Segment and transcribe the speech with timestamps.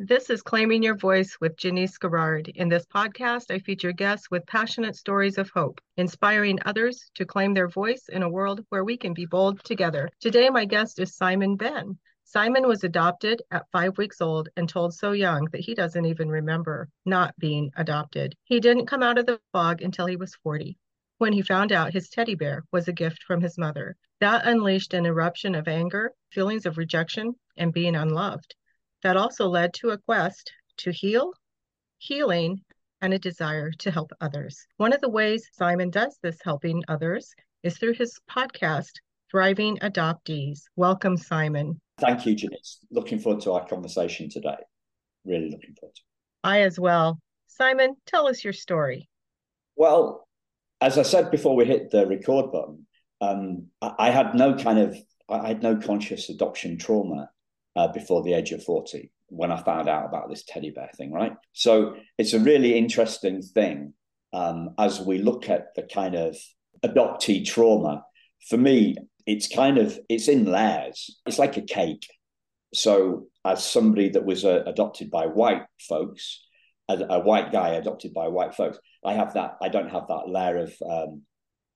[0.00, 2.48] This is Claiming Your Voice with Janeice Garrard.
[2.48, 7.54] In this podcast, I feature guests with passionate stories of hope, inspiring others to claim
[7.54, 10.10] their voice in a world where we can be bold together.
[10.18, 11.96] Today, my guest is Simon Benn.
[12.24, 16.28] Simon was adopted at five weeks old and told so young that he doesn't even
[16.28, 18.34] remember not being adopted.
[18.42, 20.76] He didn't come out of the fog until he was 40,
[21.18, 23.94] when he found out his teddy bear was a gift from his mother.
[24.18, 28.56] That unleashed an eruption of anger, feelings of rejection, and being unloved
[29.04, 31.34] that also led to a quest to heal,
[31.98, 32.60] healing,
[33.02, 34.66] and a desire to help others.
[34.78, 38.92] One of the ways Simon does this helping others is through his podcast,
[39.30, 40.62] Thriving Adoptees.
[40.74, 41.78] Welcome, Simon.
[42.00, 42.78] Thank you, Janeice.
[42.90, 44.56] Looking forward to our conversation today.
[45.26, 46.48] Really looking forward to it.
[46.48, 47.20] I as well.
[47.46, 49.08] Simon, tell us your story.
[49.76, 50.26] Well,
[50.80, 52.86] as I said before we hit the record button,
[53.20, 54.96] um, I, I had no kind of,
[55.28, 57.28] I had no conscious adoption trauma
[57.76, 61.12] uh, before the age of 40 when I found out about this teddy bear thing,
[61.12, 61.32] right?
[61.52, 63.94] So it's a really interesting thing
[64.32, 66.36] um, as we look at the kind of
[66.84, 68.04] adoptee trauma.
[68.48, 71.18] For me, it's kind of it's in layers.
[71.26, 72.06] It's like a cake.
[72.74, 76.44] So as somebody that was uh, adopted by white folks,
[76.88, 79.56] a, a, white guy adopted by white folks, I have that.
[79.62, 81.22] I don't have that layer of um,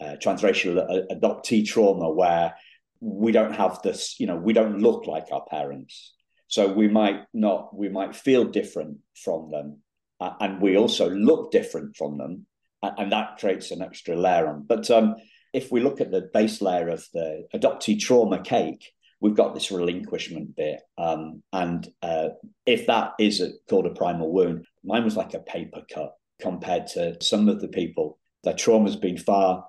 [0.01, 2.55] uh, transracial uh, adoptee trauma where
[3.01, 6.15] we don't have this, you know, we don't look like our parents.
[6.49, 9.79] So we might not, we might feel different from them.
[10.21, 12.47] Uh, and we also look different from them.
[12.83, 14.65] And, and that creates an extra layer on.
[14.67, 15.17] But um,
[15.53, 19.71] if we look at the base layer of the adoptee trauma cake, we've got this
[19.71, 20.81] relinquishment bit.
[20.97, 22.31] Um, and uh,
[22.67, 26.87] if that is a, called a primal wound, mine was like a paper cut compared
[26.89, 28.19] to some of the people.
[28.45, 29.67] Their trauma's been far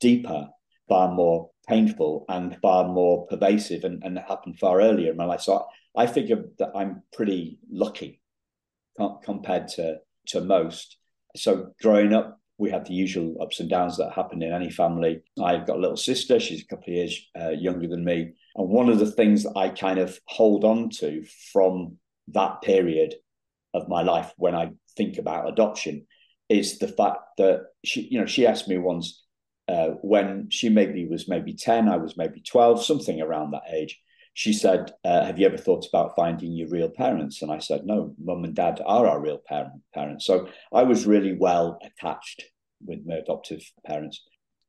[0.00, 0.48] deeper,
[0.88, 5.40] far more painful and far more pervasive and, and happened far earlier in my life.
[5.40, 8.20] So I, I figure that I'm pretty lucky
[9.24, 9.98] compared to,
[10.28, 10.98] to most.
[11.36, 15.22] So growing up, we had the usual ups and downs that happen in any family.
[15.42, 18.34] I've got a little sister, she's a couple of years uh, younger than me.
[18.54, 21.96] And one of the things that I kind of hold on to from
[22.28, 23.14] that period
[23.74, 26.06] of my life when I think about adoption
[26.48, 29.23] is the fact that she, you know, she asked me once,
[29.68, 34.00] uh, when she maybe was maybe 10, I was maybe 12, something around that age.
[34.34, 37.40] She said, uh, Have you ever thought about finding your real parents?
[37.40, 40.26] And I said, No, mum and dad are our real parent, parents.
[40.26, 42.44] So I was really well attached
[42.84, 44.22] with my adoptive parents.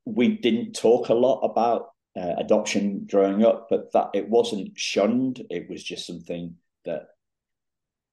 [0.04, 5.44] We didn't talk a lot about uh, adoption growing up, but that it wasn't shunned.
[5.50, 6.54] It was just something
[6.84, 7.08] that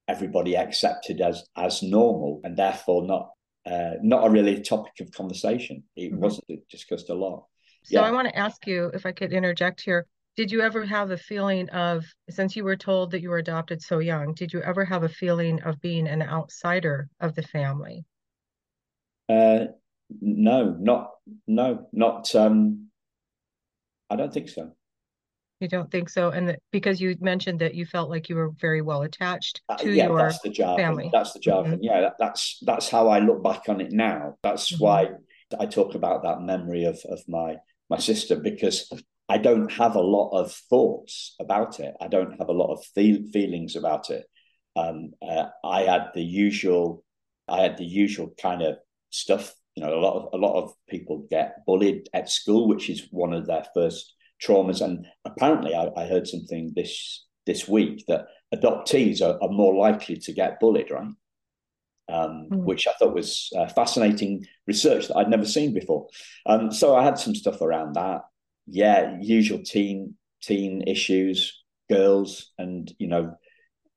[0.06, 3.30] everybody accepted as as normal and therefore not
[3.66, 5.84] uh, not a really topic of conversation.
[5.96, 6.20] It mm-hmm.
[6.20, 7.46] wasn't discussed a lot.
[7.84, 8.02] So yeah.
[8.02, 10.06] I want to ask you if I could interject here.
[10.36, 13.80] Did you ever have the feeling of, since you were told that you were adopted
[13.80, 18.04] so young, did you ever have a feeling of being an outsider of the family?
[19.28, 19.66] Uh,
[20.20, 21.10] no, not
[21.46, 22.34] no, not.
[22.34, 22.88] Um,
[24.10, 24.72] I don't think so.
[25.64, 26.28] You don't think so?
[26.28, 29.76] And the, because you mentioned that you felt like you were very well attached uh,
[29.76, 30.84] to uh, yeah, your that's the jargon.
[30.84, 31.10] family.
[31.10, 31.72] That's the jargon.
[31.76, 31.84] Mm-hmm.
[31.84, 34.36] Yeah, that, that's that's how I look back on it now.
[34.42, 34.84] That's mm-hmm.
[34.84, 35.08] why
[35.58, 37.56] I talk about that memory of of my
[37.88, 38.92] my sister because
[39.30, 41.94] I don't have a lot of thoughts about it.
[41.98, 44.26] I don't have a lot of feel, feelings about it.
[44.76, 47.04] Um, uh, I had the usual,
[47.48, 48.76] I had the usual kind of
[49.08, 49.54] stuff.
[49.76, 53.08] You know, a lot of a lot of people get bullied at school, which is
[53.10, 54.14] one of their first
[54.44, 54.80] traumas.
[54.80, 60.16] And apparently, I, I heard something this this week that adoptees are, are more likely
[60.16, 61.12] to get bullied, right?
[62.08, 62.64] Um, mm.
[62.64, 66.06] Which I thought was uh, fascinating research that I'd never seen before.
[66.46, 68.22] Um, so I had some stuff around that.
[68.66, 73.36] Yeah, usual teen teen issues, girls, and you know,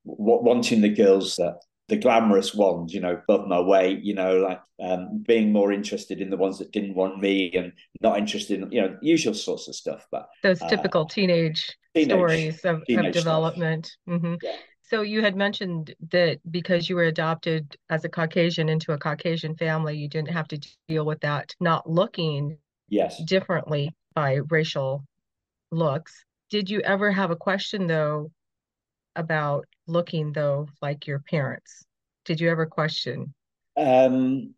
[0.06, 1.60] w- wanting the girls that
[1.90, 6.20] the glamorous ones, you know, above my weight, you know, like um, being more interested
[6.20, 7.72] in the ones that didn't want me and
[8.02, 10.06] not interested in, you know, usual sorts of stuff.
[10.12, 13.96] But those uh, typical teenage, teenage, stories of, teenage of development.
[14.08, 14.36] Mm-hmm.
[14.42, 14.56] Yeah.
[14.82, 19.56] So you had mentioned that because you were adopted as a Caucasian into a Caucasian
[19.56, 22.58] family, you didn't have to deal with that not looking
[22.90, 25.04] yes differently by racial
[25.72, 26.24] looks.
[26.50, 28.32] Did you ever have a question though
[29.16, 31.84] about looking though like your parents?
[32.28, 33.34] Did you ever question?
[33.78, 34.54] Um,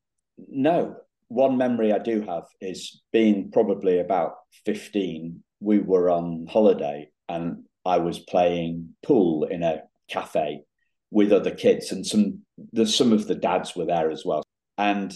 [0.50, 0.95] no.
[1.27, 4.33] One memory I do have is being probably about
[4.66, 5.44] 15.
[5.60, 10.63] We were on holiday and I was playing pool in a cafe
[11.12, 12.42] with other kids, and some
[12.74, 14.44] the some of the dads were there as well.
[14.77, 15.13] And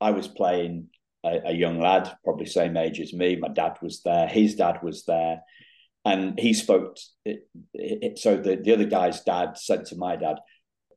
[0.00, 0.88] I was playing
[1.24, 3.36] a, a young lad, probably same age as me.
[3.36, 5.40] My dad was there, his dad was there,
[6.04, 10.36] and he spoke it, it, so the, the other guy's dad said to my dad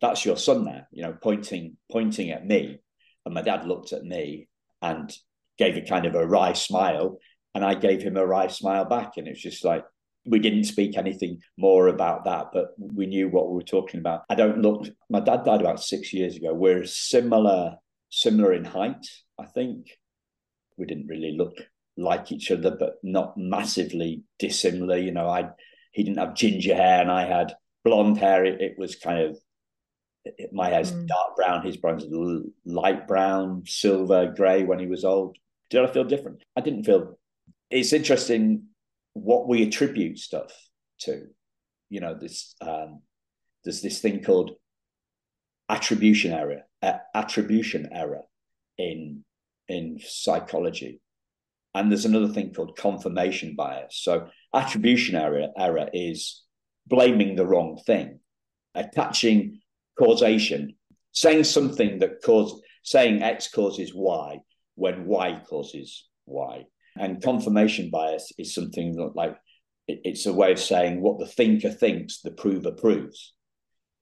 [0.03, 2.77] that's your son there, you know, pointing pointing at me.
[3.25, 4.49] And my dad looked at me
[4.81, 5.09] and
[5.57, 7.17] gave a kind of a wry smile,
[7.55, 9.85] and I gave him a wry smile back, and it was just like
[10.25, 14.23] we didn't speak anything more about that, but we knew what we were talking about.
[14.29, 14.87] I don't look.
[15.09, 16.53] My dad died about six years ago.
[16.53, 17.77] We're similar,
[18.09, 19.05] similar in height.
[19.39, 19.87] I think
[20.77, 21.55] we didn't really look
[21.95, 24.97] like each other, but not massively dissimilar.
[24.97, 25.49] You know, I
[25.93, 27.53] he didn't have ginger hair and I had
[27.85, 28.43] blonde hair.
[28.43, 29.37] It, it was kind of
[30.51, 31.07] my hair's mm.
[31.07, 31.65] dark brown.
[31.65, 32.05] His brown's
[32.65, 34.63] light brown, silver, grey.
[34.63, 35.37] When he was old,
[35.69, 36.43] did I feel different?
[36.55, 37.17] I didn't feel.
[37.69, 38.67] It's interesting
[39.13, 40.51] what we attribute stuff
[40.99, 41.27] to.
[41.89, 43.01] You know, this um,
[43.63, 44.51] there's this thing called
[45.69, 48.23] attribution error, uh, attribution error
[48.77, 49.23] in
[49.67, 51.01] in psychology,
[51.75, 53.97] and there's another thing called confirmation bias.
[53.97, 56.43] So attribution error error is
[56.87, 58.19] blaming the wrong thing,
[58.75, 59.59] attaching
[59.97, 60.75] causation,
[61.11, 64.39] saying something that cause saying X causes Y
[64.75, 66.65] when Y causes Y.
[66.97, 69.35] And confirmation bias is something that, like,
[69.87, 73.33] it's a way of saying what the thinker thinks, the prover proves.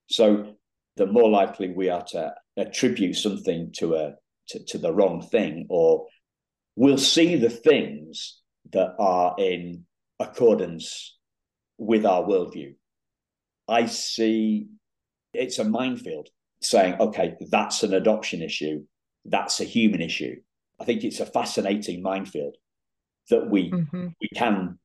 [0.09, 0.55] So
[0.97, 4.13] the more likely we are to attribute something to a
[4.49, 6.07] to, to the wrong thing, or
[6.75, 8.41] we'll see the things
[8.71, 9.85] that are in
[10.19, 11.17] accordance
[11.77, 12.75] with our worldview.
[13.67, 14.67] I see
[15.33, 16.29] it's a minefield
[16.61, 18.83] saying, okay, that's an adoption issue,
[19.25, 20.35] that's a human issue.
[20.79, 22.55] I think it's a fascinating minefield
[23.29, 24.07] that we mm-hmm.
[24.19, 24.79] we can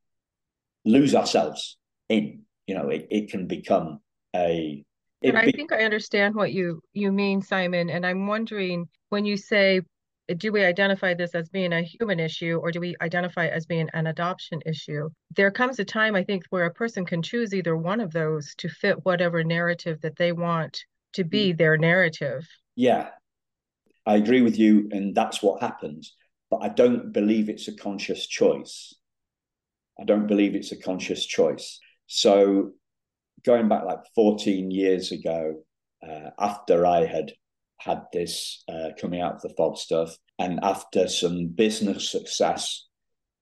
[0.85, 1.79] lose ourselves
[2.09, 2.43] in.
[2.67, 4.01] You know, it, it can become
[4.35, 4.85] a.
[5.23, 7.89] And I think I understand what you you mean, Simon.
[7.89, 9.81] And I'm wondering when you say,
[10.37, 13.67] do we identify this as being a human issue or do we identify it as
[13.67, 15.09] being an adoption issue?
[15.35, 18.55] There comes a time, I think, where a person can choose either one of those
[18.57, 20.81] to fit whatever narrative that they want
[21.15, 21.59] to be mm.
[21.59, 22.47] their narrative.
[22.75, 23.11] Yeah,
[24.05, 26.15] I agree with you, and that's what happens
[26.51, 28.95] but I don't believe it's a conscious choice.
[30.01, 31.81] I don't believe it's a conscious choice.
[32.07, 32.73] So,
[33.45, 35.63] going back like 14 years ago,
[36.07, 37.33] uh, after I had
[37.79, 42.87] had this uh, coming out of the fog stuff, and after some business success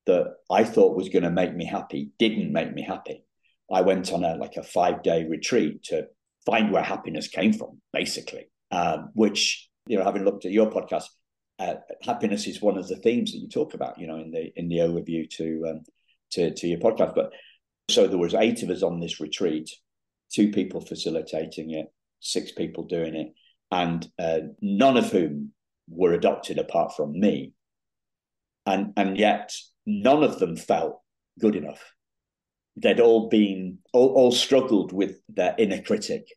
[0.06, 3.24] that I thought was going to make me happy, didn't make me happy.
[3.72, 6.06] I went on a like a five day retreat to
[6.44, 8.50] find where happiness came from, basically.
[8.70, 11.04] Um, which you know, having looked at your podcast,
[11.58, 14.52] uh, happiness is one of the themes that you talk about, you know, in the
[14.56, 15.80] in the overview to um,
[16.32, 17.14] to to your podcast.
[17.14, 17.32] But
[17.88, 19.70] so there was eight of us on this retreat,
[20.32, 21.86] two people facilitating it,
[22.20, 23.34] six people doing it,
[23.74, 25.52] and uh, none of whom
[25.88, 27.52] were adopted apart from me,
[28.64, 29.52] and and yet
[29.86, 31.00] none of them felt
[31.38, 31.82] good enough.
[32.76, 36.28] They'd all been all, all struggled with their inner critic,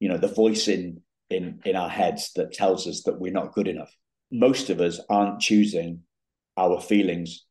[0.00, 3.52] you know, the voice in in in our heads that tells us that we're not
[3.52, 3.92] good enough
[4.30, 6.02] most of us aren't choosing
[6.56, 7.44] our feelings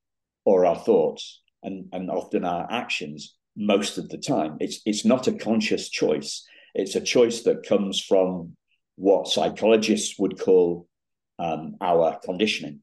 [0.46, 4.58] or our thoughts and, and often our actions most of the time.
[4.60, 6.46] It's it's not a conscious choice.
[6.74, 8.58] It's a choice that comes from
[8.96, 10.88] what psychologists would call
[11.40, 12.82] um, our conditioning.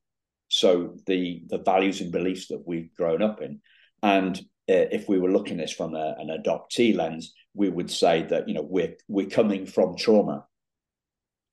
[0.48, 3.60] So the the values and beliefs that we've grown up in,
[4.02, 4.36] and
[4.68, 8.22] uh, if we were looking at this from a, an adoptee lens, we would say
[8.24, 10.44] that you know we're we're coming from trauma.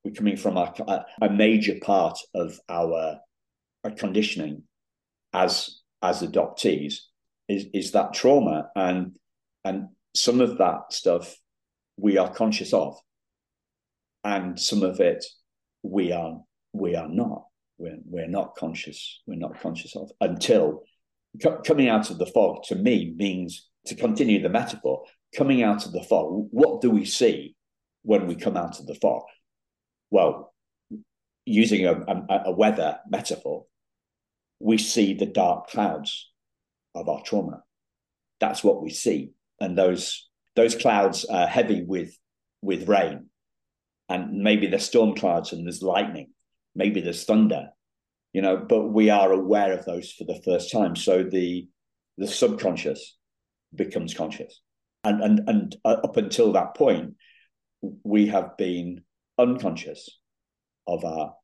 [0.03, 3.19] We're coming from a, a major part of our,
[3.83, 4.63] our conditioning
[5.33, 6.95] as as adoptees
[7.47, 8.69] is is that trauma.
[8.75, 9.15] And
[9.65, 11.35] and some of that stuff
[11.97, 12.97] we are conscious of
[14.23, 15.25] and some of it
[15.83, 16.39] we are
[16.73, 17.45] we are not.
[17.77, 20.83] We're, we're not conscious we're not conscious of until
[21.65, 25.03] coming out of the fog to me means to continue the metaphor
[25.37, 27.55] coming out of the fog what do we see
[28.03, 29.23] when we come out of the fog?
[30.11, 30.53] Well,
[31.45, 33.65] using a, a, a weather metaphor,
[34.59, 36.31] we see the dark clouds
[36.95, 37.63] of our trauma.
[38.39, 42.17] That's what we see, and those those clouds are heavy with
[42.61, 43.29] with rain,
[44.09, 46.31] and maybe there's storm clouds and there's lightning,
[46.75, 47.69] maybe there's thunder,
[48.33, 48.57] you know.
[48.57, 51.67] But we are aware of those for the first time, so the
[52.17, 53.17] the subconscious
[53.73, 54.61] becomes conscious,
[55.03, 57.15] and and and uh, up until that point,
[58.03, 59.03] we have been
[59.37, 60.09] unconscious
[60.87, 61.35] of our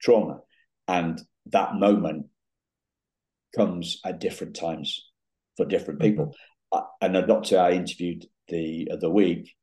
[0.00, 0.40] trauma.
[0.88, 2.26] And that moment
[3.56, 5.10] comes at different times
[5.56, 6.10] for different mm-hmm.
[6.10, 6.34] people.
[6.72, 6.84] Mm-hmm.
[7.00, 9.54] And a doctor I interviewed the other week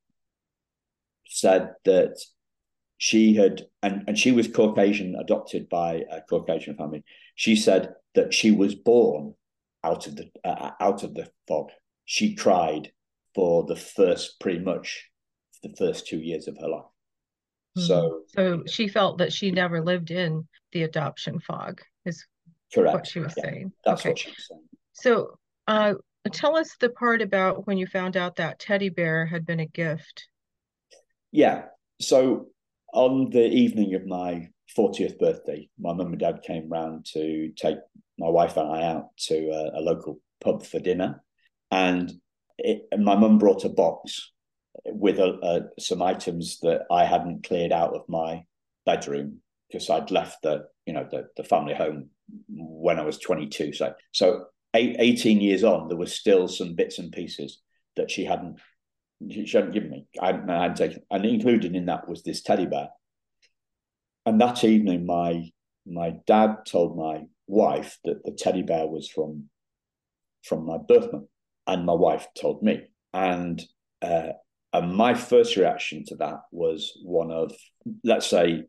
[1.27, 2.18] said that
[3.01, 7.03] she had, and, and she was Caucasian, adopted by a Caucasian family.
[7.34, 9.34] She said that she was born
[9.84, 11.72] out of the uh, out of the fog.
[12.05, 12.91] She cried
[13.34, 15.10] for the first, pretty much,
[15.63, 16.91] the first two years of her life
[17.77, 17.88] Mm-hmm.
[17.88, 21.81] So, so she felt that she never lived in the adoption fog.
[22.05, 22.25] Is
[22.74, 23.72] correct what she was yeah, saying.
[23.86, 24.10] That's okay.
[24.10, 24.63] what she was saying.
[24.93, 25.93] So, uh,
[26.31, 29.65] tell us the part about when you found out that teddy bear had been a
[29.65, 30.27] gift.
[31.31, 31.65] Yeah.
[32.01, 32.48] So
[32.94, 37.78] on the evening of my 40th birthday, my mum and dad came round to take
[38.18, 41.24] my wife and I out to a, a local pub for dinner.
[41.72, 42.12] And,
[42.58, 44.32] it, and my mum brought a box
[44.86, 48.44] with a, a, some items that I hadn't cleared out of my
[48.86, 52.10] bedroom because I'd left the you know the, the family home
[52.48, 53.74] when I was 22.
[53.74, 57.62] So so eight, 18 years on, there was still some bits and pieces
[57.96, 58.60] that she hadn't
[59.30, 60.06] she hadn't given me.
[60.22, 62.90] I, hadn't taken, and included in that was this teddy bear.
[64.25, 65.50] And that evening, my
[65.86, 69.50] my dad told my wife that the teddy bear was from
[70.44, 71.28] from my birth mum,
[71.68, 72.84] and my wife told me.
[73.13, 73.62] And
[74.01, 74.34] uh,
[74.74, 77.54] and my first reaction to that was one of,
[78.04, 78.63] let's say,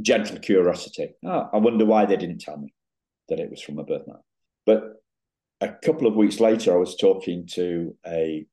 [0.00, 1.10] gentle curiosity.
[1.24, 2.72] Oh, I wonder why they didn't tell me
[3.28, 4.20] that it was from a birth mum.
[4.64, 4.84] But
[5.60, 8.46] a couple of weeks later, I was talking to a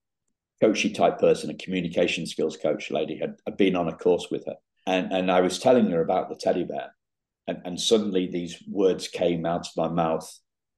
[0.62, 4.46] coachy type person, a communication skills coach lady, had, had been on a course with
[4.46, 4.56] her.
[4.86, 6.96] And, and I was telling her about the teddy bear.
[7.48, 10.32] And, and suddenly these words came out of my mouth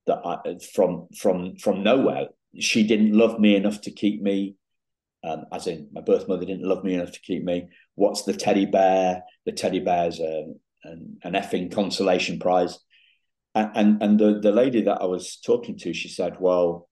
[0.08, 2.28] that I, from from from nowhere.
[2.60, 4.56] She didn't love me enough to keep me,
[5.24, 7.68] um, as in my birth mother didn't love me enough to keep me.
[7.96, 9.24] What's the teddy bear?
[9.46, 10.46] The teddy bear's a,
[10.84, 12.80] an, an effing consolation prize
[13.56, 16.90] and and the the lady that I was talking to, she said, "Well,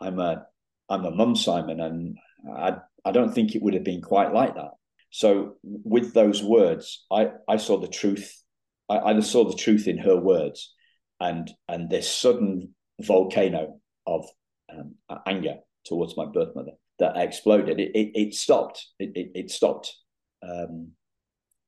[0.00, 0.46] I'm a
[0.88, 2.16] I'm a mum, Simon, and
[2.56, 4.72] I I don't think it would have been quite like that."
[5.10, 8.42] So with those words, I I saw the truth.
[8.88, 10.74] I, I saw the truth in her words,
[11.20, 14.26] and and this sudden volcano of
[14.72, 14.94] um,
[15.26, 17.80] anger towards my birth mother that exploded.
[17.80, 18.86] It it, it stopped.
[18.98, 19.94] It, it, it stopped.
[20.42, 20.92] Um,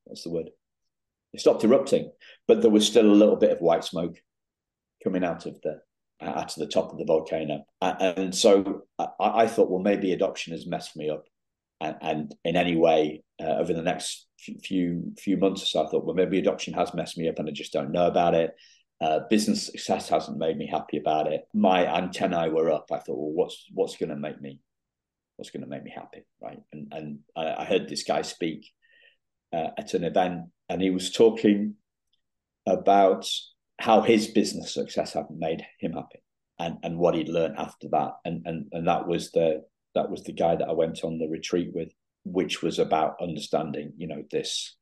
[0.04, 0.50] what's the word?
[1.32, 2.10] It stopped erupting,
[2.46, 4.16] but there was still a little bit of white smoke
[5.04, 5.80] coming out of the
[6.20, 7.64] of the top of the volcano.
[7.80, 11.24] And so I, I thought, well, maybe adoption has messed me up,
[11.80, 14.26] and, and in any way uh, over the next
[14.62, 17.48] few few months or so, I thought, well, maybe adoption has messed me up, and
[17.48, 18.54] I just don't know about it.
[19.00, 21.46] Uh, business success hasn't made me happy about it.
[21.54, 22.86] My antennae were up.
[22.90, 24.60] I thought, well, what's what's going to make me
[25.36, 26.58] what's going to make me happy, right?
[26.72, 28.66] And and I, I heard this guy speak
[29.52, 31.74] uh, at an event, and he was talking
[32.66, 33.28] about
[33.78, 36.22] how his business success had made him happy,
[36.58, 40.22] and and what he'd learned after that, and and and that was the that was
[40.24, 41.90] the guy that I went on the retreat with,
[42.24, 44.76] which was about understanding, you know, this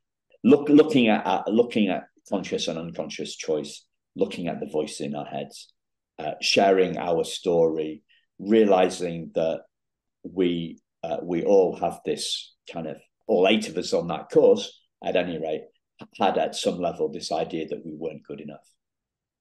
[0.45, 3.85] look looking at, looking at conscious and unconscious choice,
[4.15, 5.73] looking at the voice in our heads,
[6.19, 8.03] uh, sharing our story,
[8.39, 9.63] realizing that
[10.23, 14.81] we uh, we all have this kind of all eight of us on that course,
[15.05, 15.63] at any rate,
[16.19, 18.67] had at some level this idea that we weren't good enough,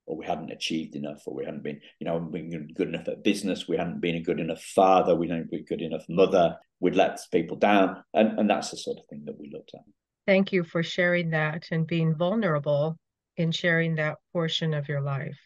[0.08, 3.24] or we hadn't achieved enough, or we hadn't been, you know, been good enough at
[3.24, 6.58] business, we hadn't been a good enough father, we hadn't been a good enough mother,
[6.80, 9.82] we'd let people down, and and that's the sort of thing that we looked at.
[10.28, 12.98] Thank you for sharing that and being vulnerable
[13.38, 15.38] in sharing that portion of your life.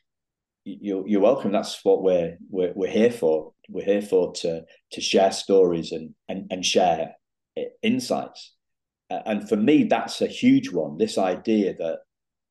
[0.63, 1.51] You're, you're welcome.
[1.51, 3.53] That's what we're, we're we're here for.
[3.69, 7.15] We're here for to to share stories and and, and share
[7.81, 8.53] insights.
[9.09, 10.97] And for me, that's a huge one.
[10.97, 11.99] This idea that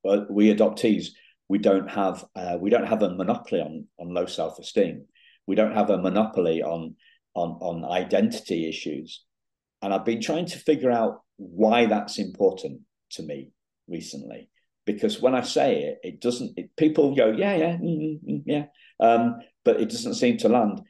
[0.02, 1.08] well, we adoptees
[1.48, 5.06] we don't have uh, we don't have a monopoly on on low self esteem.
[5.46, 6.96] We don't have a monopoly on
[7.34, 9.24] on on identity issues.
[9.80, 12.80] And I've been trying to figure out why that's important
[13.12, 13.52] to me
[13.86, 14.50] recently.
[14.84, 16.58] Because when I say it, it doesn't.
[16.58, 18.64] It, people go, yeah, yeah, mm, mm, yeah,
[19.00, 20.80] um, but it doesn't seem to land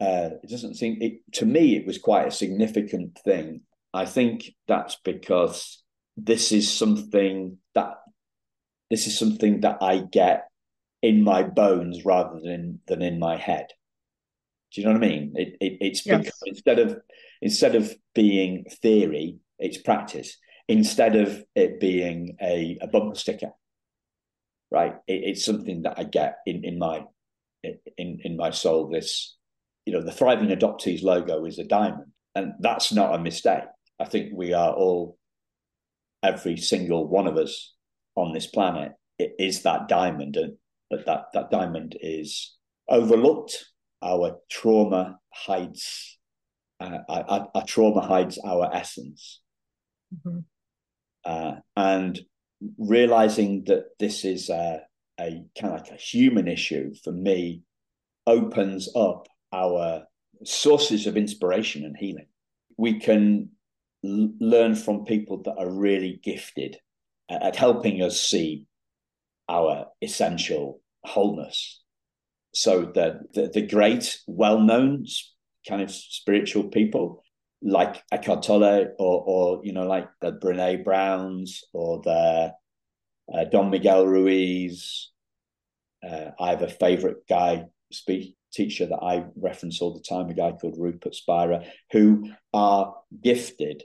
[0.00, 3.62] uh, it doesn't seem it, to me it was quite a significant thing
[3.94, 5.82] i think that's because
[6.16, 7.94] this is something that
[8.90, 10.48] this is something that i get
[11.02, 13.66] in my bones rather than than in my head
[14.72, 16.18] do you know what i mean it, it it's yes.
[16.18, 16.98] because instead of
[17.42, 20.36] instead of being theory it's practice
[20.68, 23.50] instead of it being a, a bumper sticker
[24.70, 27.02] right it, it's something that i get in in my
[27.62, 29.36] in in my soul this
[29.86, 32.12] you know, the Thriving Adoptees logo is a diamond.
[32.34, 33.62] And that's not a mistake.
[33.98, 35.16] I think we are all,
[36.22, 37.72] every single one of us
[38.16, 40.36] on this planet it is that diamond.
[40.36, 40.56] And
[40.90, 42.56] but that, that diamond is
[42.88, 43.64] overlooked.
[44.02, 46.18] Our trauma hides,
[46.78, 49.40] uh, our, our, trauma hides our essence.
[50.14, 50.40] Mm-hmm.
[51.24, 52.20] Uh, and
[52.78, 54.82] realizing that this is a,
[55.18, 57.62] a kind of like a human issue for me
[58.26, 60.04] opens up our
[60.44, 62.26] sources of inspiration and healing.
[62.76, 63.50] We can
[64.04, 66.78] l- learn from people that are really gifted
[67.28, 68.66] at, helping us see
[69.48, 71.82] our essential wholeness.
[72.54, 75.06] So that the, the great, well-known
[75.68, 77.22] kind of spiritual people
[77.62, 82.54] like Eckhart Tolle or, or you know, like the Brene Browns or the
[83.32, 85.10] uh, Don Miguel Ruiz.
[86.06, 90.34] Uh, I have a favorite guy, speech teacher that I reference all the time, a
[90.34, 93.82] guy called Rupert Spira, who are gifted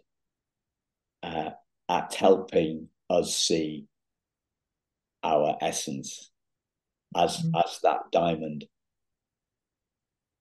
[1.23, 1.51] uh,
[1.89, 3.85] at helping us see
[5.23, 6.31] our essence
[7.15, 7.55] as mm-hmm.
[7.55, 8.65] as that diamond,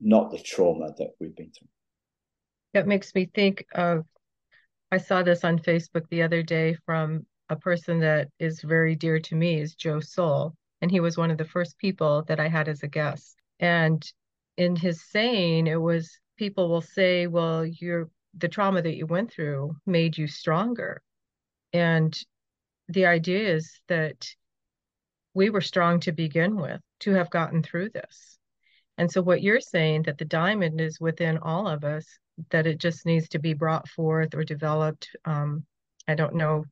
[0.01, 1.69] not the trauma that we've been through.
[2.75, 4.05] That makes me think of
[4.93, 9.21] I saw this on Facebook the other day from a person that is very dear
[9.21, 10.55] to me is Joe Soul.
[10.81, 13.37] And he was one of the first people that I had as a guest.
[13.61, 14.05] And
[14.57, 19.31] in his saying, it was people will say, well, you're the trauma that you went
[19.31, 21.03] through made you stronger.
[21.73, 22.17] And
[22.93, 24.29] the idea is that
[25.35, 28.39] we were strong to begin with to have gotten through this.
[28.99, 32.07] And so, what you're saying that the diamond is within all of us,
[32.51, 35.09] that it just needs to be brought forth or developed.
[35.25, 35.65] Um,
[36.09, 36.65] I don't know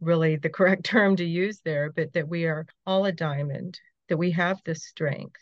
[0.00, 3.78] really the correct term to use there, but that we are all a diamond,
[4.08, 5.40] that we have this strength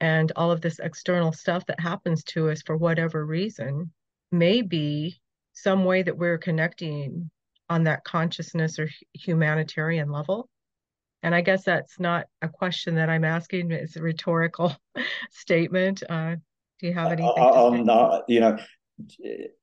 [0.00, 3.90] and all of this external stuff that happens to us for whatever reason
[4.30, 5.18] may be
[5.52, 7.30] some way that we're connecting
[7.68, 10.48] on that consciousness or humanitarian level
[11.26, 14.76] and I guess that's not a question that I'm asking; it's a rhetorical
[15.32, 16.04] statement.
[16.08, 16.36] Uh,
[16.78, 17.34] do you have anything?
[17.36, 18.22] I, am not.
[18.28, 18.58] You know,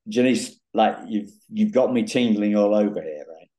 [0.09, 3.49] Janeice, like you've you've got me tingling all over here, right?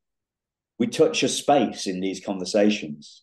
[0.79, 3.23] We touch a space in these conversations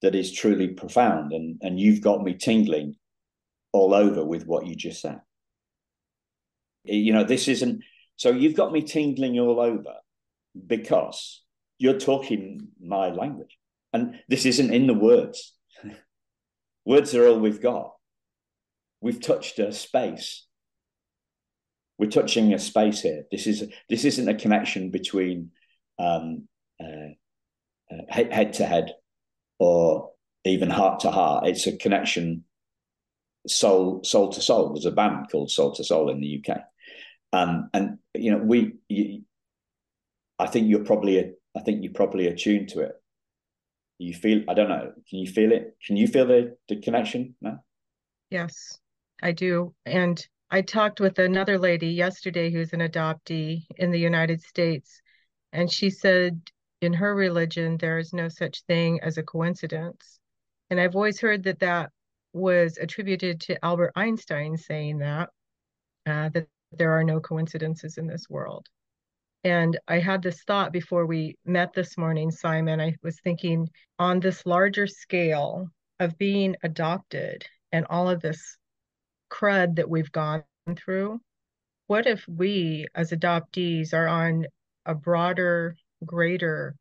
[0.00, 2.96] that is truly profound, and and you've got me tingling
[3.72, 5.20] all over with what you just said.
[6.82, 7.84] You know, this isn't.
[8.16, 9.94] So you've got me tingling all over
[10.66, 11.42] because
[11.78, 13.58] you're talking my language.
[13.92, 15.54] And this isn't in the words.
[16.84, 17.92] words are all we've got.
[19.00, 20.46] We've touched a space.
[21.98, 23.24] We're touching a space here.
[23.30, 25.50] This is this isn't a connection between
[25.98, 26.48] um,
[26.82, 27.14] uh,
[27.92, 28.94] uh, head to head
[29.58, 30.10] or
[30.44, 31.46] even heart to heart.
[31.46, 32.44] It's a connection
[33.46, 34.72] soul soul to soul.
[34.72, 36.58] There's a band called Soul to Soul in the UK,
[37.32, 38.74] um, and you know we.
[40.38, 42.92] I think you're probably I think you're probably attuned to it.
[43.98, 45.76] You feel i don't know can you feel it?
[45.86, 47.58] Can you feel the, the connection no
[48.30, 48.78] yes
[49.22, 49.74] i do.
[49.86, 55.00] And i talked with another lady yesterday who's an adoptee in the united states
[55.52, 56.40] and she said
[56.80, 60.18] in her religion there is no such thing as a coincidence.
[60.70, 61.90] And i've always heard that that
[62.32, 65.28] was attributed to albert einstein saying that
[66.06, 68.66] uh, that there are no coincidences in this world
[69.44, 72.80] and I had this thought before we met this morning, Simon.
[72.80, 78.56] I was thinking on this larger scale of being adopted and all of this
[79.30, 80.44] crud that we've gone
[80.76, 81.20] through.
[81.88, 84.46] What if we, as adoptees, are on
[84.86, 86.76] a broader, greater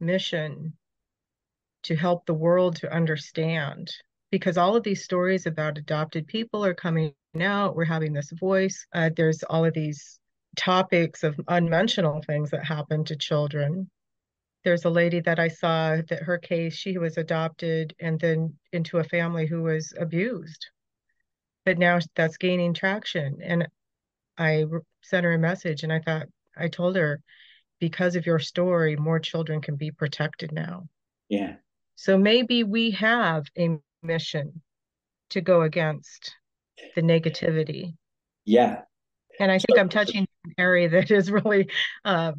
[0.00, 0.74] mission
[1.82, 3.90] to help the world to understand?
[4.30, 7.76] Because all of these stories about adopted people are coming out.
[7.76, 8.86] We're having this voice.
[8.92, 10.18] Uh, there's all of these
[10.56, 13.90] topics of unmentionable things that happen to children.
[14.64, 18.98] There's a lady that I saw that her case, she was adopted and then into
[18.98, 20.66] a family who was abused.
[21.64, 23.38] But now that's gaining traction.
[23.42, 23.68] And
[24.38, 24.64] I
[25.02, 27.20] sent her a message and I thought, I told her,
[27.80, 30.88] because of your story, more children can be protected now.
[31.28, 31.54] Yeah.
[31.96, 34.62] So maybe we have a mission
[35.30, 36.34] to go against
[36.94, 37.94] the negativity.
[38.44, 38.82] Yeah.
[39.40, 41.68] And I think so, I'm touching an area that is really
[42.04, 42.32] uh,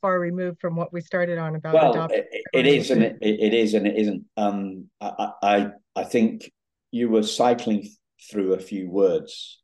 [0.00, 2.24] far removed from what we started on about well, adoption.
[2.30, 4.24] It, it is and it, it is and it isn't.
[4.36, 6.50] Um, I, I I think
[6.90, 7.88] you were cycling
[8.30, 9.60] through a few words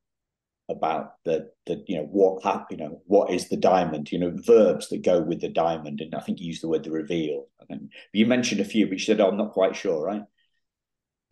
[0.68, 4.88] about the the you know what you know what is the diamond you know verbs
[4.88, 7.64] that go with the diamond and I think you used the word the reveal I
[7.64, 10.22] think you mentioned a few but you said oh, I'm not quite sure right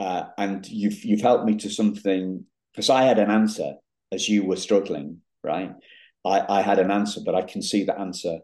[0.00, 3.74] uh, and you've you've helped me to something because I had an answer
[4.11, 5.72] as you were struggling right?
[6.24, 8.38] I, I had an answer, but I can see the answer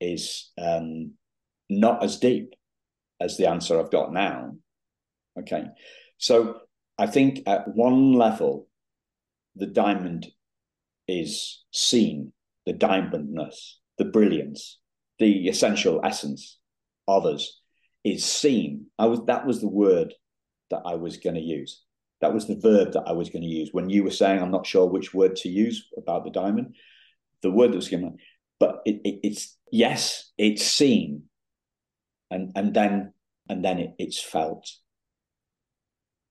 [0.00, 1.12] is um,
[1.70, 2.54] not as deep
[3.20, 4.56] as the answer I've got now.
[5.38, 5.64] Okay.
[6.18, 6.56] So
[6.98, 8.68] I think at one level,
[9.54, 10.26] the diamond
[11.08, 12.32] is seen,
[12.66, 14.78] the diamondness, the brilliance,
[15.18, 16.58] the essential essence
[17.06, 17.60] of us
[18.04, 18.86] is seen.
[18.98, 20.14] I was that was the word
[20.70, 21.82] that I was going to use
[22.22, 24.50] that was the verb that I was going to use when you were saying I'm
[24.50, 26.74] not sure which word to use about the diamond.
[27.42, 28.16] the word that was given,
[28.58, 31.24] but it, it, it's yes, it's seen,
[32.30, 33.12] and and then
[33.48, 34.70] and then it, it's felt,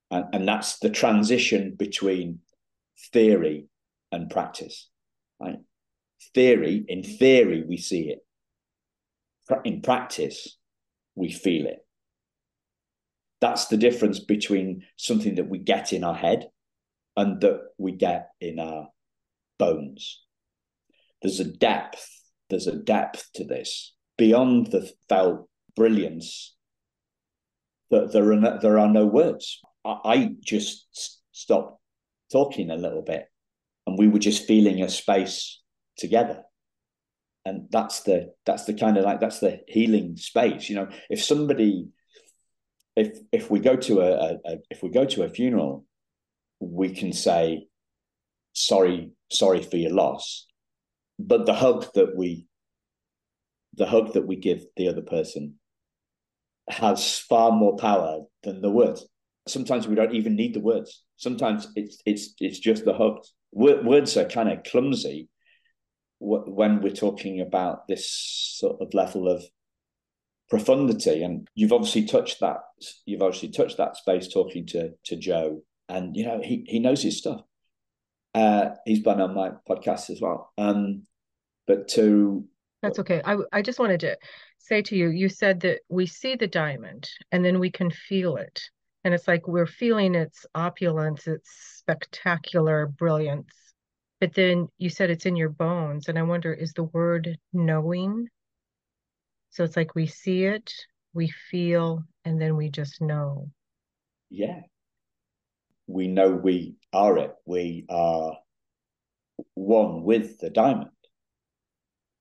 [0.09, 2.39] and and that's the transition between
[3.11, 3.67] theory
[4.11, 4.89] and practice.
[5.39, 5.59] Right?
[6.33, 8.19] Theory, in theory, we see it.
[9.65, 10.57] In practice,
[11.15, 11.85] we feel it.
[13.41, 16.47] That's the difference between something that we get in our head
[17.17, 18.87] and that we get in our
[19.57, 20.21] bones.
[21.21, 22.07] There's a depth,
[22.49, 26.55] there's a depth to this beyond the felt brilliance
[27.89, 29.59] that there are no, there are no words.
[29.83, 30.87] I, I just
[31.31, 31.79] stopped
[32.31, 33.25] talking a little bit
[33.87, 35.61] and we were just feeling a space
[35.97, 36.43] together
[37.45, 41.21] and that's the that's the kind of like that's the healing space you know if
[41.21, 41.87] somebody
[42.95, 45.85] if if we go to a, a, a, if we go to a funeral
[46.59, 47.67] we can say
[48.53, 50.45] sorry sorry for your loss.
[51.19, 52.45] But the hug that we
[53.73, 55.55] the hug that we give the other person
[56.69, 59.07] has far more power than the words.
[59.47, 61.03] Sometimes we don't even need the words.
[61.17, 63.33] Sometimes it's it's it's just the hugs.
[63.51, 65.27] Words are kind of clumsy
[66.19, 68.09] when we're talking about this
[68.59, 69.43] sort of level of
[70.51, 71.23] profundity.
[71.23, 72.59] And you've obviously touched that
[73.05, 75.63] you've obviously touched that space talking to to joe.
[75.89, 77.41] And you know he he knows his stuff.
[78.35, 80.51] Uh he's been on my podcast as well.
[80.57, 81.03] Um
[81.65, 82.45] but to
[82.83, 83.21] that's okay.
[83.25, 84.17] I i just wanted to
[84.59, 88.35] say to you you said that we see the diamond and then we can feel
[88.35, 88.61] it.
[89.05, 93.53] And it's like we're feeling its opulence its spectacular brilliance.
[94.19, 96.09] But then you said it's in your bones.
[96.09, 98.27] And i wonder is the word knowing
[99.51, 100.73] so it's like we see it
[101.13, 103.49] we feel and then we just know.
[104.29, 104.61] Yeah.
[105.87, 107.35] We know we are it.
[107.45, 108.37] We are
[109.55, 110.91] one with the diamond.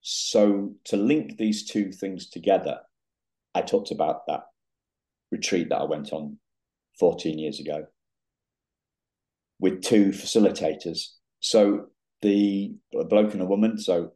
[0.03, 2.81] So to link these two things together
[3.55, 4.45] i talked about that
[5.33, 6.39] retreat that i went on
[6.99, 7.85] 14 years ago
[9.59, 11.09] with two facilitators.
[11.41, 11.87] So
[12.23, 14.13] the bloke and a woman, so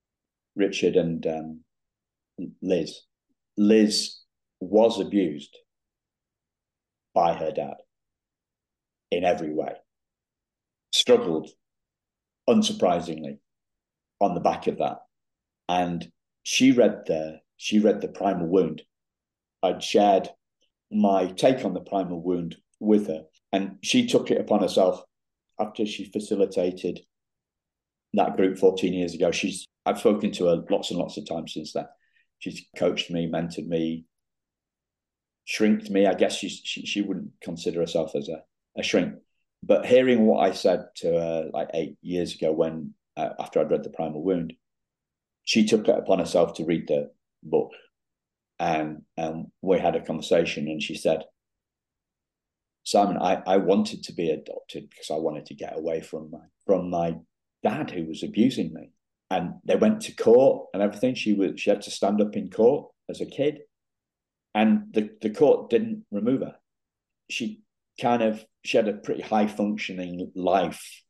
[0.56, 1.60] Richard and um,
[2.62, 3.00] Liz.
[3.56, 4.16] Liz
[4.60, 5.56] was abused
[7.14, 7.76] by her dad
[9.10, 9.72] in every way.
[10.92, 11.50] Struggled,
[12.48, 13.38] unsurprisingly,
[14.20, 14.98] on the back of that,
[15.68, 16.10] and
[16.42, 18.82] she read the she read the primal wound.
[19.62, 20.28] I'd shared
[20.90, 25.02] my take on the primal wound with her, and she took it upon herself
[25.58, 27.00] after she facilitated
[28.14, 29.30] that group 14 years ago.
[29.30, 31.86] She's I've spoken to her lots and lots of times since then.
[32.38, 34.04] She's coached me, mentored me,
[35.44, 36.06] shrinked me.
[36.06, 38.42] I guess she she, she wouldn't consider herself as a,
[38.78, 39.14] a shrink.
[39.62, 43.70] But hearing what I said to her like eight years ago when uh, after I'd
[43.70, 44.54] read The Primal Wound,
[45.44, 47.10] she took it upon herself to read the
[47.42, 47.70] book.
[48.58, 51.24] And, and we had a conversation and she said,
[52.84, 56.40] Simon, I, I wanted to be adopted because I wanted to get away from my
[56.66, 57.16] from my
[57.62, 58.90] dad who was abusing me.
[59.34, 61.16] And they went to court and everything.
[61.16, 63.60] She was she had to stand up in court as a kid.
[64.54, 66.54] And the, the court didn't remove her.
[67.28, 67.62] She
[68.00, 71.02] kind of she had a pretty high functioning life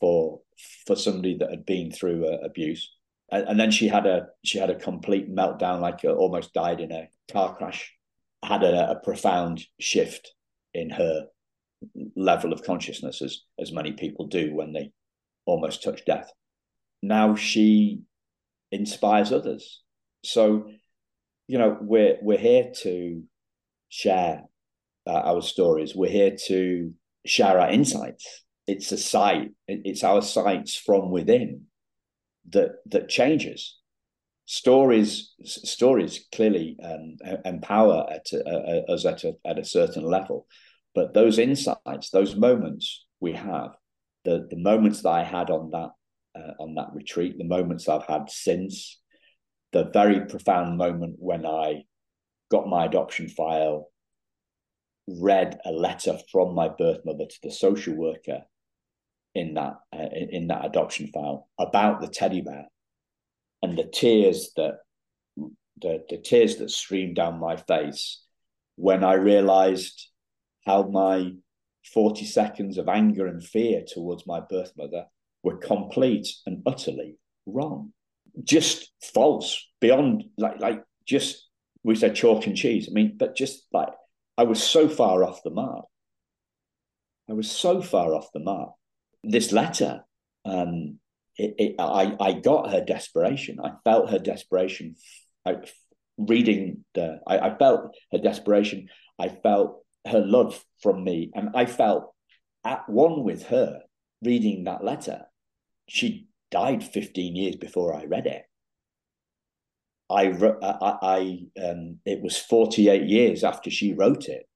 [0.00, 0.40] for
[0.86, 2.92] for somebody that had been through uh, abuse.
[3.30, 6.80] And, and, then she had a she had a complete meltdown, like uh, almost died
[6.80, 7.92] in a car crash.
[8.44, 10.34] Had a, a profound shift
[10.74, 11.26] in her
[12.16, 14.90] level of consciousness, as as many people do when they
[15.46, 16.30] almost touch death.
[17.06, 18.00] Now she
[18.72, 19.82] inspires others.
[20.24, 20.70] So,
[21.46, 23.22] you know, we're we're here to
[23.90, 24.44] share
[25.06, 25.94] uh, our stories.
[25.94, 26.94] We're here to
[27.26, 28.44] share our insights.
[28.66, 29.50] It's a sight.
[29.68, 31.66] It's our sights from within
[32.50, 33.78] that that changes.
[34.46, 40.46] Stories stories clearly um, empower at a, us at a, at a certain level,
[40.94, 43.70] but those insights, those moments we have,
[44.24, 45.90] the the moments that I had on that
[46.36, 49.00] uh, on that retreat, the moments I've had since,
[49.72, 51.84] the very profound moment when I
[52.50, 53.90] got my adoption file,
[55.08, 58.42] read a letter from my birth mother to the social worker
[59.34, 62.66] in that uh, in, that adoption file about the teddy bear,
[63.62, 64.78] and the tears that
[65.80, 68.22] the, the tears that streamed down my face
[68.76, 70.08] when I realized
[70.64, 71.32] how my
[71.92, 75.04] 40 seconds of anger and fear towards my birth mother
[75.44, 77.92] were complete and utterly wrong.
[78.42, 81.48] Just false, beyond like like just
[81.84, 82.88] we said chalk and cheese.
[82.90, 83.90] I mean, but just like
[84.36, 85.84] I was so far off the mark.
[87.30, 88.72] I was so far off the mark.
[89.22, 90.04] This letter,
[90.44, 90.98] um,
[91.36, 93.58] it, it, I, I got her desperation.
[93.62, 94.96] I felt her desperation.
[95.46, 95.56] I,
[96.18, 98.88] reading the, I, I felt her desperation.
[99.18, 102.12] I felt her love from me, and I felt
[102.64, 103.80] at one with her
[104.22, 105.22] reading that letter.
[105.88, 108.42] She died 15 years before I read it.
[110.10, 110.28] I,
[110.62, 114.46] I, I um, it was 48 years after she wrote it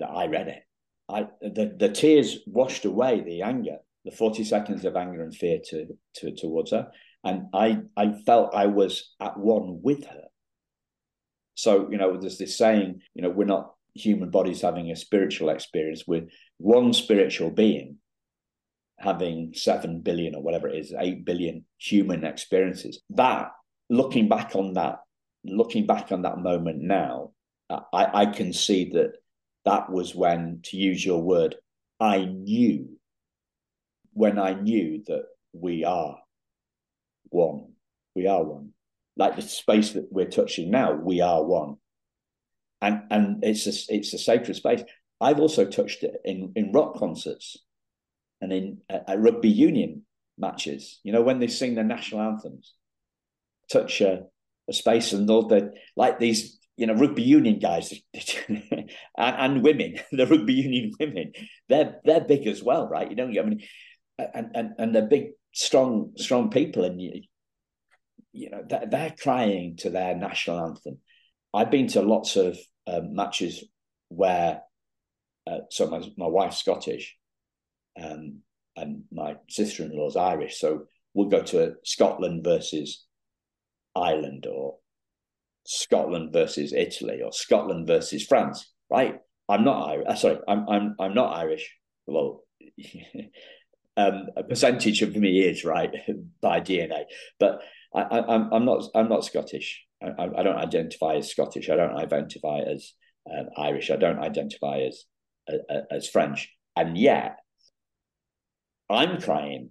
[0.00, 0.62] that I read it.
[1.08, 5.58] I, the, the tears washed away the anger, the 40 seconds of anger and fear
[5.70, 6.90] to, to towards her.
[7.24, 10.24] And I, I felt I was at one with her.
[11.54, 15.50] So, you know, there's this saying, you know, we're not human bodies having a spiritual
[15.50, 16.26] experience, we're
[16.58, 17.96] one spiritual being
[18.98, 23.00] having 7 billion or whatever it is, 8 billion human experiences.
[23.10, 23.52] That,
[23.88, 25.00] looking back on that,
[25.44, 27.30] looking back on that moment now,
[27.70, 29.12] I, I can see that
[29.64, 31.56] that was when, to use your word,
[32.00, 32.98] I knew,
[34.12, 36.18] when I knew that we are
[37.28, 37.72] one.
[38.14, 38.70] We are one.
[39.16, 41.76] Like the space that we're touching now, we are one.
[42.80, 44.82] And and it's a it's a sacred space.
[45.20, 47.56] I've also touched it in, in rock concerts
[48.40, 50.02] and in uh, rugby union
[50.36, 51.00] matches.
[51.02, 52.74] You know, when they sing the national anthems,
[53.70, 54.24] touch a,
[54.68, 57.92] a space and all the like these you know, rugby union guys
[58.48, 58.62] and,
[59.16, 61.32] and, women, the rugby union women,
[61.68, 63.10] they're they're big as well, right?
[63.10, 63.62] You know, I mean,
[64.16, 67.22] and and and they're big, strong, strong people, and you,
[68.32, 70.98] you know, they're, they're crying to their national anthem.
[71.52, 73.64] I've been to lots of um, matches
[74.08, 74.62] where,
[75.48, 77.16] uh, so my my wife's Scottish,
[78.02, 78.40] um,
[78.76, 80.84] and my sister in law's Irish, so
[81.14, 83.04] we'll go to Scotland versus
[83.96, 84.76] Ireland or
[85.66, 89.20] Scotland versus Italy or Scotland versus France, right?
[89.48, 90.06] I'm not Irish.
[90.08, 91.74] Uh, sorry, I'm I'm I'm not Irish.
[92.06, 92.42] Well,
[93.96, 95.92] um, a percentage of me is right
[96.40, 97.04] by DNA,
[97.40, 97.60] but
[97.94, 99.84] I, I, I'm I'm not I'm not Scottish.
[100.02, 101.68] I, I don't identify as Scottish.
[101.68, 102.92] I don't identify as
[103.30, 103.90] um, Irish.
[103.90, 105.04] I don't identify as
[105.50, 106.50] uh, as French.
[106.76, 107.38] And yet,
[108.90, 109.70] I'm crying.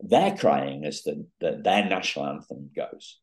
[0.00, 3.18] They're crying as the, the their national anthem goes,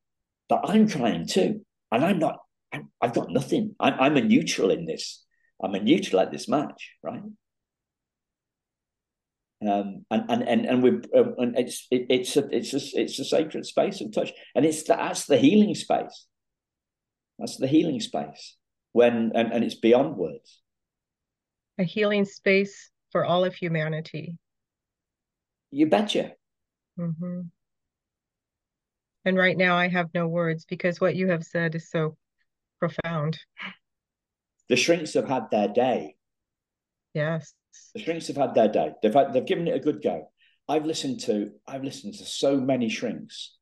[0.50, 2.40] but I'm crying too and I'm not.
[2.74, 3.76] I'm, I've got nothing.
[3.80, 5.24] I'm, I'm a neutral in this.
[5.64, 7.22] I'm a neutral at this match, right?
[9.66, 13.18] Um, and and and and we uh, and it's it, it's a it's a it's
[13.20, 16.28] a sacred space of touch, and it's the, that's the healing space.
[17.40, 18.58] That's the healing space
[18.92, 20.62] when and, and it's beyond words.
[21.80, 24.38] A healing space for all of humanity.
[25.72, 26.34] You betcha.
[27.00, 27.42] Mm-hmm.
[29.26, 32.16] And right now, I have no words because what you have said is so
[32.80, 33.40] profound.
[34.70, 36.16] The shrinks have had their day.
[37.14, 37.54] Yes.
[37.94, 38.94] The shrinks have had their day.
[39.02, 40.30] They've had, they've given it a good go.
[40.68, 43.56] I've listened to I've listened to so many shrinks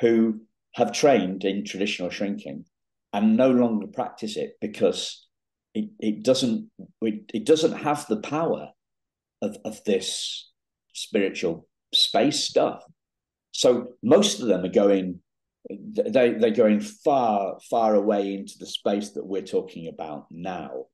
[0.00, 0.40] who
[0.74, 2.66] have trained in traditional shrinking
[3.12, 5.26] and no longer practice it because
[5.74, 6.70] it, it doesn't
[7.00, 8.68] it, it doesn't have the power
[9.40, 10.50] of, of this
[10.96, 12.82] spiritual space stuff
[13.56, 15.20] so most of them are going,
[15.70, 20.84] they, they're going far, far away into the space that we're talking about now.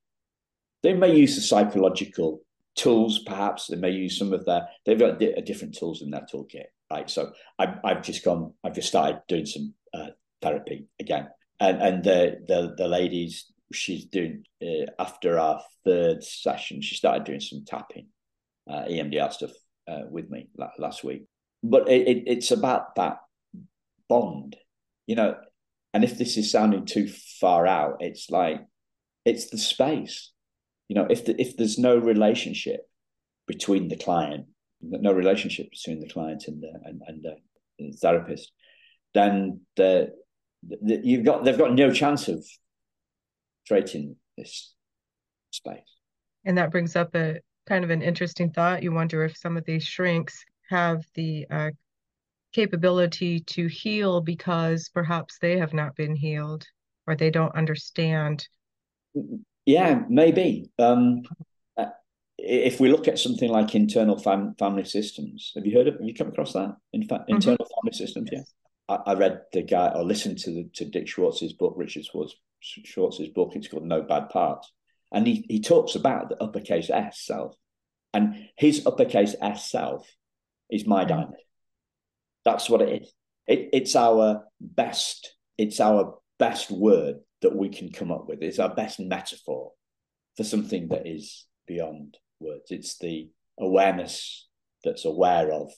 [0.85, 2.43] They may use the psychological
[2.77, 3.67] tools, perhaps.
[3.67, 7.11] They may use some of their, they've got di- different tools in their toolkit, right?
[7.11, 10.11] So I've, I've just gone, I've just started doing some uh,
[10.41, 11.31] therapy again.
[11.59, 17.25] And, and the, the, the ladies, she's doing, uh, after our third session, she started
[17.25, 18.07] doing some tapping,
[18.71, 19.51] uh, EMDR stuff
[19.89, 21.25] uh, with me last week
[21.63, 23.19] but it, it, it's about that
[24.09, 24.57] bond,
[25.07, 25.37] you know.
[25.95, 27.09] And if this is sounding too
[27.41, 28.61] far out, it's like
[29.25, 30.33] it's the space,
[30.89, 31.07] you know.
[31.09, 32.81] If the, if there's no relationship
[33.47, 34.47] between the client,
[34.81, 37.37] no relationship between the client and the and, and the,
[37.79, 38.51] the therapist,
[39.15, 40.13] then the,
[40.63, 42.45] the you've got they've got no chance of
[43.69, 44.75] creating this
[45.51, 45.79] space.
[46.45, 48.83] And that brings up a kind of an interesting thought.
[48.83, 51.71] You wonder if some of these shrinks have the uh,
[52.53, 56.67] capability to heal because perhaps they have not been healed
[57.07, 58.47] or they don't understand.
[59.67, 60.71] Yeah, maybe.
[60.79, 61.23] Um,
[61.77, 61.87] uh,
[62.39, 65.95] if we look at something like internal fam- family systems, have you heard of?
[65.95, 66.77] Have you come across that?
[66.93, 67.37] In fact, mm-hmm.
[67.37, 67.89] internal mm-hmm.
[67.89, 68.31] family systems.
[68.33, 68.43] Yeah,
[68.89, 72.35] I, I, read the guy or listened to the, to Dick Schwartz's book, Richard Schwartz,
[72.61, 73.53] Schwartz's book.
[73.55, 74.73] It's called No Bad Parts,
[75.13, 77.55] and he he talks about the uppercase S self,
[78.13, 80.09] and his uppercase S self
[80.71, 81.09] is my mm.
[81.09, 81.35] diamond.
[82.45, 83.13] That's what it is.
[83.47, 85.35] It, it's our best.
[85.59, 88.43] It's our best word that we can come up with.
[88.43, 89.73] It's our best metaphor
[90.37, 92.71] for something that is beyond words.
[92.71, 94.49] It's the awareness
[94.83, 95.73] that's aware of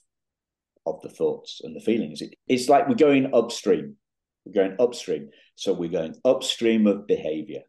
[0.86, 2.20] of the thoughts and the feelings.
[2.20, 3.96] It, it's like we're going upstream.
[4.44, 5.30] We're going upstream.
[5.56, 7.62] So we're going upstream of behavior,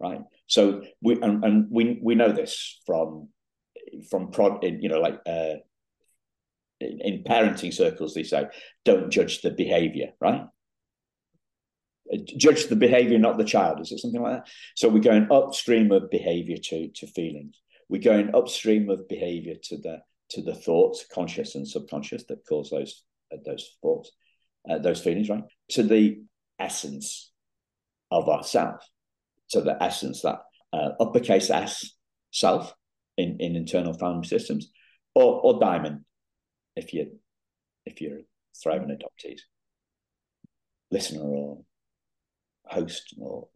[0.00, 0.20] right?
[0.46, 3.28] So we and, and we we know this from
[4.10, 5.54] from prod, in you know, like uh,
[6.80, 8.46] in, in parenting circles, they say,
[8.84, 10.46] don't judge the behavior, right?
[12.12, 13.80] Uh, judge the behavior, not the child.
[13.80, 14.52] Is it something like that?
[14.74, 17.60] So we're going upstream of behavior to to feelings.
[17.88, 22.70] We're going upstream of behavior to the to the thoughts, conscious and subconscious, that cause
[22.70, 24.10] those uh, those thoughts,
[24.68, 25.44] uh, those feelings, right?
[25.70, 26.22] To the
[26.58, 27.30] essence
[28.10, 28.86] of ourself,
[29.50, 30.40] to the essence that
[30.72, 31.90] uh, uppercase S
[32.32, 32.74] self
[33.16, 34.70] in in internal family systems,
[35.14, 36.04] or or diamond,
[36.76, 37.18] if you
[37.86, 38.20] if you're
[38.62, 39.40] thriving adoptees,
[40.90, 41.58] listener or
[42.66, 43.48] host or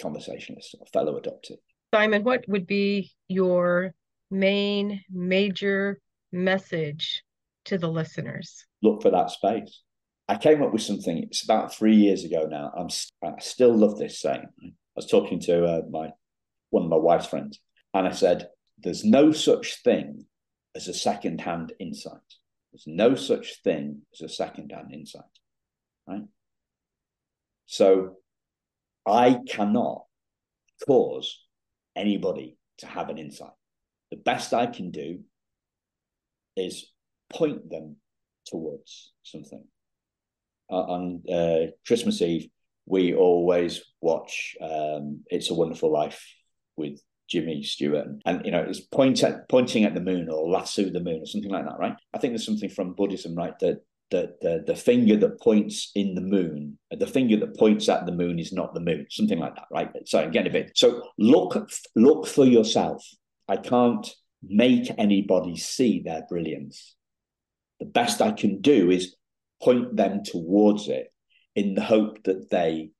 [0.00, 1.58] conversationalist or fellow adoptee.
[1.94, 3.94] Simon, what would be your
[4.30, 6.00] main major
[6.32, 7.22] message
[7.64, 8.66] to the listeners?
[8.82, 9.82] Look for that space.
[10.28, 11.22] I came up with something.
[11.24, 12.70] It's about three years ago now.
[12.76, 12.88] I'm
[13.24, 14.48] I still love this saying.
[14.98, 16.10] Was talking to uh, my
[16.70, 17.60] one of my wife's friends,
[17.94, 20.26] and I said, "There's no such thing
[20.74, 22.28] as a second-hand insight.
[22.72, 25.22] There's no such thing as a second-hand insight."
[26.08, 26.24] Right.
[27.66, 28.16] So,
[29.06, 30.02] I cannot
[30.84, 31.46] cause
[31.94, 33.54] anybody to have an insight.
[34.10, 35.20] The best I can do
[36.56, 36.90] is
[37.30, 37.98] point them
[38.46, 39.62] towards something.
[40.68, 42.48] Uh, on uh, Christmas Eve,
[42.88, 46.24] we always watch um, "It's a Wonderful Life"
[46.76, 50.84] with Jimmy Stewart, and you know, it's point at, pointing at the moon or lasso
[50.84, 51.96] the moon or something like that, right?
[52.14, 53.58] I think there's something from Buddhism, right?
[53.60, 58.06] That the, the the finger that points in the moon, the finger that points at
[58.06, 59.90] the moon is not the moon, something like that, right?
[60.06, 60.72] So again, a bit.
[60.74, 63.04] So look look for yourself.
[63.46, 64.08] I can't
[64.42, 66.94] make anybody see their brilliance.
[67.80, 69.14] The best I can do is
[69.62, 71.12] point them towards it
[71.58, 72.90] in the hope that they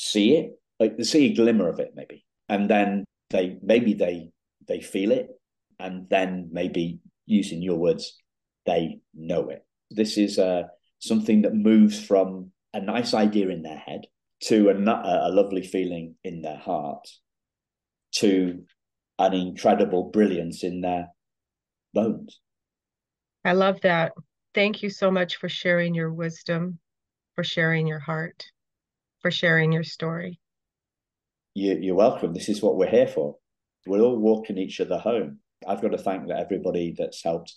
[0.00, 4.30] see it, like they see a glimmer of it, maybe, and then they maybe they
[4.66, 5.28] they feel it,
[5.78, 8.20] and then maybe using your words,
[8.66, 9.64] they know it.
[9.90, 10.64] This is uh,
[10.98, 14.02] something that moves from a nice idea in their head
[14.48, 17.06] to a, a lovely feeling in their heart
[18.16, 18.64] to
[19.20, 21.06] an incredible brilliance in their
[21.92, 22.40] bones.
[23.44, 24.12] I love that.
[24.52, 26.78] Thank you so much for sharing your wisdom,
[27.34, 28.46] for sharing your heart,
[29.20, 30.40] for sharing your story.
[31.54, 32.32] You, you're welcome.
[32.32, 33.36] This is what we're here for.
[33.86, 35.38] We're all walking each other home.
[35.66, 37.54] I've got to thank that everybody that's helped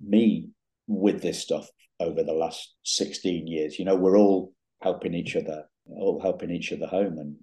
[0.00, 0.50] me
[0.86, 1.68] with this stuff
[2.00, 3.78] over the last 16 years.
[3.78, 7.18] You know, we're all helping each other, all helping each other home.
[7.18, 7.36] And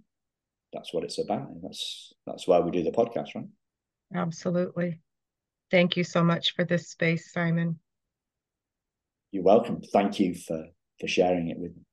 [0.74, 1.50] that's what it's about.
[1.50, 3.46] And that's that's why we do the podcast, right?
[4.14, 5.00] Absolutely.
[5.72, 7.80] Thank you so much for this space, Simon.
[9.32, 9.82] You're welcome.
[9.82, 10.66] Thank you for
[11.00, 11.84] for sharing it with me.